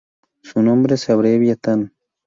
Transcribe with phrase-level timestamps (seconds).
[0.41, 1.93] Su nombre se abrevia tan.